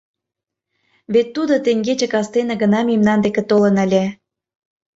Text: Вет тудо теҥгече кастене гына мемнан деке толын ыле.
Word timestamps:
Вет 1.13 1.27
тудо 1.35 1.53
теҥгече 1.65 2.07
кастене 2.13 2.55
гына 2.61 2.79
мемнан 2.89 3.19
деке 3.25 3.41
толын 3.49 3.75
ыле. 3.85 4.05